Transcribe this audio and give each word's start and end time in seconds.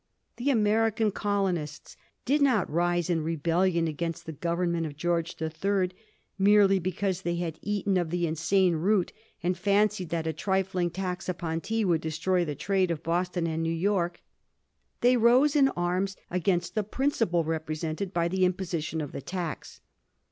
The 0.37 0.49
American 0.49 1.11
colonists 1.11 1.95
did 2.25 2.41
not 2.41 2.67
rise 2.67 3.07
in 3.07 3.21
rebellion 3.21 3.87
against 3.87 4.25
the 4.25 4.31
Govern 4.31 4.71
ment 4.71 4.87
of 4.87 4.97
George 4.97 5.35
III. 5.39 5.91
merely 6.39 6.79
because 6.79 7.21
they 7.21 7.35
had 7.35 7.59
eaten 7.61 7.97
of 7.97 8.09
the 8.09 8.25
insane 8.25 8.77
root, 8.77 9.13
and 9.43 9.55
fancied 9.55 10.09
that 10.09 10.25
a 10.25 10.33
trifling 10.33 10.89
tax 10.89 11.29
upon 11.29 11.61
tea 11.61 11.85
would 11.85 12.01
destroy 12.01 12.43
the 12.43 12.55
trade 12.55 12.89
of 12.89 13.03
Boston 13.03 13.45
and 13.45 13.61
New 13.61 13.69
York. 13.71 14.21
They 15.01 15.17
rose 15.17 15.55
in 15.55 15.67
arms 15.67 16.17
against 16.31 16.73
the 16.73 16.83
principle 16.83 17.43
represented 17.43 18.11
by 18.11 18.27
the 18.27 18.43
imposition 18.43 19.01
of 19.01 19.11
the 19.11 19.21
tax. 19.21 19.81